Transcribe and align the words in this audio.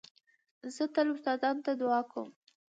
زه 0.75 0.83
تل 0.93 1.07
استادانو 1.13 1.61
ته 1.65 1.71
دؤعا 1.81 2.01
کوم. 2.11 2.29